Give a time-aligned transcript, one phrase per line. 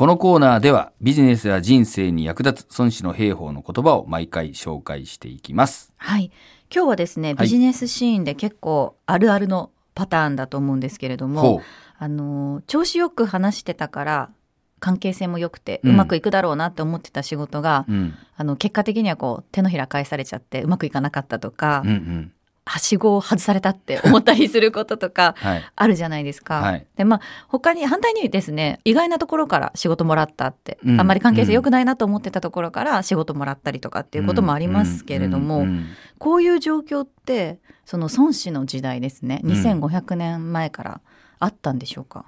[0.00, 5.92] このコーナーではビジネスや人生に役立つ孫子の兵法の言葉を毎回紹介していきます。
[5.98, 6.30] はい。
[6.74, 11.60] 今日はですね、ビジネスシーンで結構あるあるのパターンだと思うんですけれども、ほう。
[11.98, 14.30] あの、調子よく話してたから、
[14.78, 18.14] 関係性も良くて、うんうまくいくだろうなって思ってた仕事が、うん。
[18.38, 22.32] あの、結果的にはこう、手のひら返されちゃって、うまくいかなかったとか、うんうん。
[22.70, 25.64] はしごを外されたって思ったりすることとか、 はい。
[25.74, 26.60] あるじゃないですか。
[26.60, 35.86] はいで、まあ、他に、反対にですね、意外なところから仕事もらったって、うんあんまり関係性良くないなと思ってたところから仕事もらったりとかっていうこともありますけれども、うんうん
[36.18, 41.00] こういう状況って、その孫子の時代ですね、うん2500年前から
[41.38, 42.26] あったんでしょうか？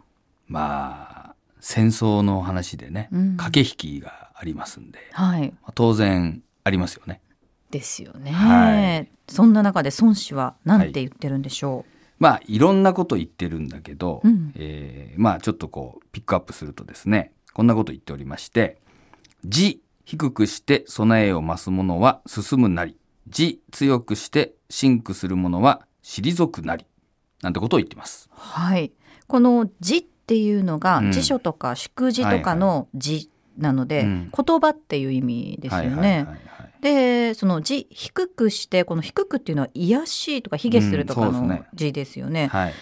[0.48, 5.50] まあ、戦争の話でね、うん駆け引きがありますんで、はい。
[5.62, 7.20] まあ当然ありますよね。
[7.72, 8.30] ですよね。
[8.30, 11.84] はいそんな中で孫子は何て言ってるんでしょ
[12.18, 18.80] まあ、いろんなこと言ってるんだけど、うんえーまあ、ちょっとこう、ピックアップするとですね、こんなこと言っておりまして、
[19.44, 26.86] 字低くして備えを増す者は進むなり、字強くして真苦する者は退くなり、
[27.42, 28.30] なんてことを言ってます。
[28.30, 28.34] う。
[28.36, 28.92] はい。
[29.26, 35.88] この字っていうのが、うん辞書とか祝辞とかの字なので、うん言葉っていう意味ですよね。
[35.88, 36.51] はいはいはいはい
[36.82, 42.48] でその字低くしてこの低くっていうのは癒しいとか卑下するとかのうんそうですね字ですよね。
[42.48, 42.74] はい。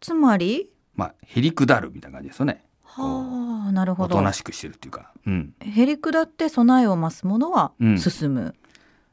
[0.00, 0.70] つまり？
[0.94, 2.64] まあ、へりくだるみたいな感じですよね。
[2.82, 5.12] はあなるほおどとなしくしてるっていうか。
[5.26, 5.54] うん。
[5.60, 8.54] へりくだって備えを増すものはうん進む。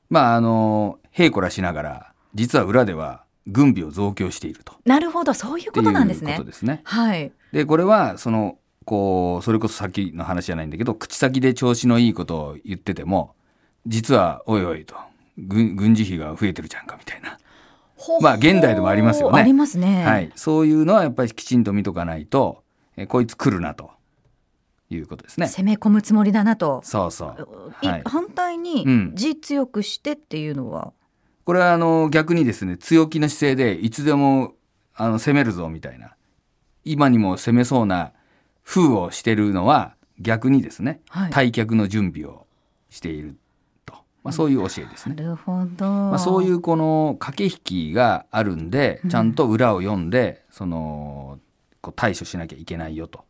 [0.09, 4.75] まあ、あの、へいこらしながら、実は裏では軍備を増強していると。
[4.85, 6.51] なるほどそういうことなんですねっていうこと。
[6.51, 6.81] ですね。
[6.83, 7.31] はい。
[7.51, 13.33] で、これは、その、こう、それこそさっきの話じゃないんだけど、口先で調子のいいことを言ってても、
[13.85, 14.95] 実は、おいおいと、
[15.37, 17.37] 軍軍事費が増えてるじゃんか、みたいな。
[18.21, 20.05] まあ現代でもありますよねありますね。
[20.05, 20.31] はい。
[20.35, 22.63] そういうのはやっぱりきちんと見とかないと、
[22.97, 23.91] えこいつ来るな、と
[24.89, 25.47] いうことですね。
[25.47, 26.81] 攻め込むつもりだなと。
[26.83, 27.73] そうそう。
[27.81, 30.93] いはい反対にうん字強くしてっていうのは、
[31.45, 34.53] これはあの逆にですね強気の姿勢でいつでも
[34.95, 36.15] あの攻めるぞみたいな
[36.85, 38.13] 今にも攻めそうな
[38.63, 42.45] 風をしてるのは逆にですね、はい退却の準備を
[42.89, 43.37] していると、
[44.23, 45.15] まあ、そういう教えですね。
[45.15, 45.85] なるほど。
[45.85, 51.39] まあ、そういうこの駆け引きがあるんでうんちゃんと裏を読んで、その
[51.81, 53.25] こう対処しなきゃいけないよと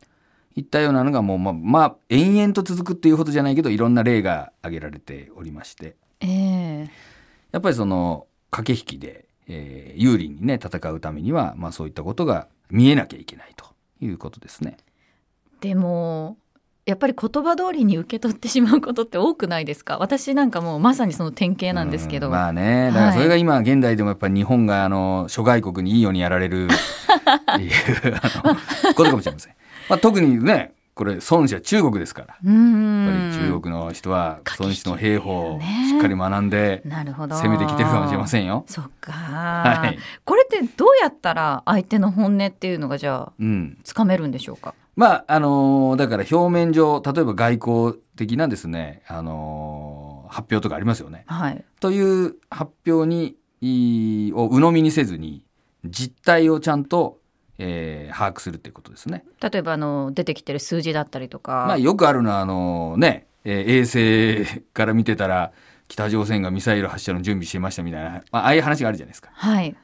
[0.54, 5.96] いったようなのがもうまあ、まあ、延々と続くっていうほどじゃないけどいろんな例が挙げられておりまして。
[6.20, 6.90] ええ
[7.50, 13.66] やっぱりその駆け引きで、えー有利にね戦うためには、まあ、そういったことが見えなきゃいけないと
[14.00, 14.76] いうことですね。
[15.60, 16.36] でも
[16.86, 19.96] やっぱり言葉通りに受け取ってしまうことって多くないですか？
[19.98, 22.90] 私なんかもうまさにその典型なんですけど、うんまあね。
[22.92, 27.72] だからそれが今現代でもやっぱり日本があの諸外国にいいようにやられる っていう
[28.22, 28.54] あの
[28.94, 29.54] ことかもしれません。
[29.88, 32.26] まあ、特にねこれ孫子は中国ですから。
[32.28, 37.34] やっぱり中国の人は孫子の兵法をねしっかり学んでなるほど。
[37.36, 38.64] 攻めてきてるかもしれませんよ。
[38.68, 39.98] そっか、はい。
[40.24, 44.74] これってどうやったら相手の本音っていうのがじゃあうん、つかめるんでしょうか？
[44.96, 51.24] まああのーだから表面上例えば外交的なですね、あのー発表とかありますよね。
[51.26, 55.44] はいという発表にいを鵜呑みにせずに
[55.84, 57.18] 実態をちゃんと、
[57.58, 59.24] えー把握するっていうことですね。
[59.40, 65.52] 例えばあの出てきてる数字だったりとか、まあ、よくあるのはあのね、えー衛星から見てたら
[65.88, 69.30] 北朝鮮がミサイル発射の準備してましたみたいな、まあ、ああいう話があるじゃないですか。
[69.34, 69.76] はい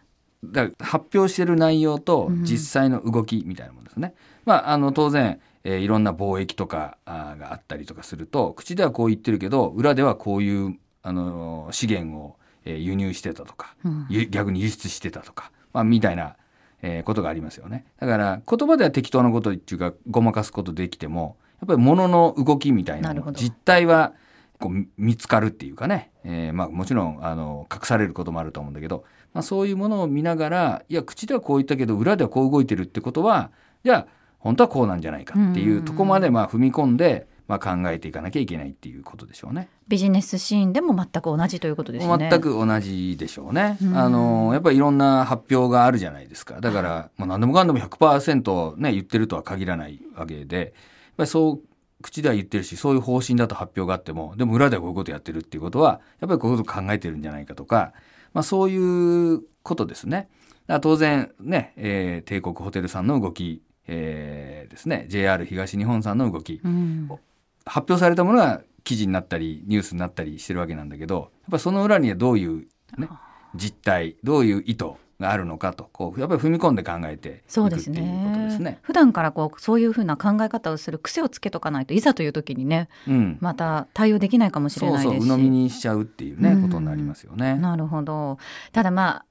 [0.44, 4.14] だから発表してる内容とうん実際の動きみたいなものですね。
[4.44, 16.36] まあ、あの当然、えーいろんな貿易とかあーがあったりとかすると口ではこう言ってるけど裏ではこういう、あのー資源を、えー輸入してたとか、うんゆ逆に輸出してたとか、まあ、みたいな、
[16.82, 17.84] えーことがありますよね。
[18.00, 24.14] だから言葉では適当なことっていうかごまかすことできてもやっぱり物の動きみたいな実態は
[24.60, 33.50] こうみ見つかるっていうかね、えーまあ、もちろんあの隠されることもあると思うんだけど、まあ、そういうものを見ながらいや口ではこう言ったけど裏ではこう動いてるってことは
[33.82, 34.06] じゃあ
[34.38, 39.68] 本当はこうなんじゃないかっていうとこまでまあ踏み込んで、まあ、考えていかなきゃいけないっていうことでしょうね。
[39.88, 42.28] ビジネスシーンでも全く同じということですね。
[42.30, 43.76] 全く同じでしょうね。
[43.82, 43.96] うん。
[43.96, 46.60] あのやっぱりいろんな発表があるじゃないですか。
[46.60, 50.68] だから、まあ、何でもかんでも100%ね言ってるとは限らないわけで、やっ
[51.18, 51.69] ぱりそう
[52.02, 57.92] 口では言ってるし、そういう方針だと発表があっても、でも裏ではこういうことやってるっていうことは、やっぱりこういうこと考えてるんじゃないかとか、
[58.32, 60.28] まあそういうことですね。
[60.66, 67.08] だから当然ね、えー帝国ホテルさんの動き、えーですね、JR 東日本さんの動き、うん。
[67.66, 72.66] 発表されたものが記事になったりニュースになったりしてるわけなんだけどやっぱその裏にはどういう、
[72.98, 73.08] ね、
[73.54, 74.86] 実態どういう意図
[75.20, 78.78] があるのかとこうやっぱり踏み込んで考えていくっていうことですね。
[78.82, 85.28] 普段からこうそういうふうな考え方をする癖をつけとかないといざという時にね、うん、また対応できないかもしれないですし。
[85.28, 87.54] 鵜呑みにしちゃうっていうね、うん、ことになりますよね。
[87.56, 88.38] なるほど。
[88.72, 89.24] ただまあ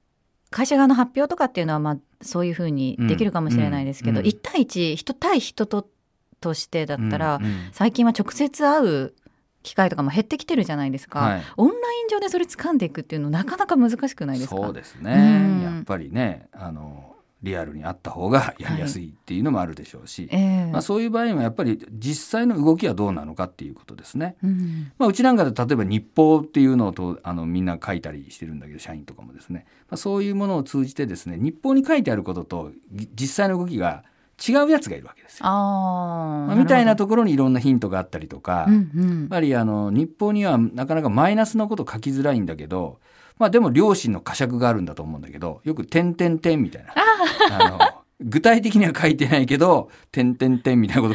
[0.50, 5.88] 会社側の発表とかっていうのはまあそういうふうにできるかもしれないですけど、うん、1対1人対人と
[6.40, 7.38] としてだったら、
[7.72, 9.14] 最近は直接会う
[9.62, 14.56] 機会とかも減ってきてるじゃないですか、はい、オンライン上でそれ掴んでいくっていうのなかなか難しくないですか？
[14.56, 20.44] そうですね、うん、やっぱりねあのリアルにあった方がやりやすいっていうのもあるでしょうし、はいえ。
[20.64, 24.36] ー、まあ、そういう場合はやっぱり実際の動きはどうなのかっていうことですね。
[24.44, 32.72] うん、まあ、うちなんかで例えば日報っていうのをとあのみんな書いたりしてるんだけど社員とかもですね、まあ、そういうものを通じてですね日報に書いてあることと
[33.14, 34.04] 実際の動きが
[34.48, 35.46] 違うやつがいるわけですよ。
[35.46, 43.00] あまあ、みたいなところにいろんなヒントがあったりとか、うんうん、やっぱりあの日報にはなかなかマイナスのこと書きづらいんだけど、
[43.38, 46.94] まあでも両親の呵責があるんだと思うんだけど、よく点点点みたいな。
[47.50, 47.78] あの
[48.20, 51.14] 具体的には書いてないけど、点点点みたいなこ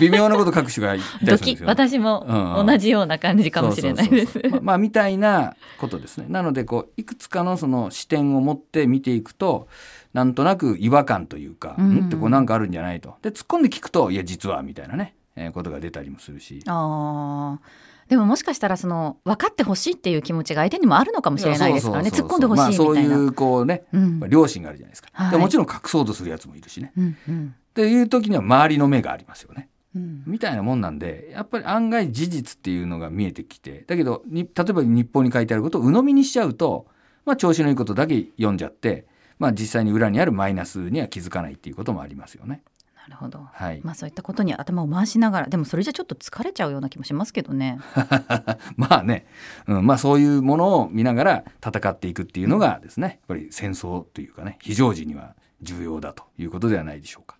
[0.00, 1.68] 微妙なこと書く人がいたりするんですよ。
[1.68, 4.40] 私も同じような感じかもしれないです。
[4.62, 6.26] まあ、みたいなことですね。
[6.28, 9.68] なので、こう、いくつかのその視点を持って見ていくと、
[10.12, 13.16] なんとなく違和感というか、うん、ってこうなんかあるんじゃないと。
[13.22, 16.62] で、突っ込んで聞くと、いや、実は、みたいなね、えー、ことが出たりもするし。
[16.66, 17.92] ああ。
[18.08, 36.86] でももしかしたらその分かってほしいっていう気持ちが相手にもあるのかもしれないですからね突っ込んでほしいみたいな、まあ、そういうこうね、うん、両親があるじゃないですか、はい、でもちろん隠そうとするやつもいるしね、うんうん、っていう時には周りの目がありますよね、うん、みたいなもんなんでやっぱり案外事実っていうのが見えてきてだけどに例えば日報に書いてあることを鵜呑みにしちゃうと、
[37.24, 39.06] まあ、調子のいいことだけ読んじゃって
[39.42, 42.62] まあ、実際に裏にあるマイナスには気づかないっていうこともありますよね。
[42.94, 43.80] なるほど、はい。
[43.82, 47.80] まあ、そういったことに頭を回しながらでもそれじゃちょっと疲れちゃうような気もしますけどね。
[48.76, 49.26] まあね、
[49.66, 57.36] うんまあ、そういうものを見ながら戦っていくっていうのがですねやっぱり戦争というかね非常時には重要だということではないでしょうか。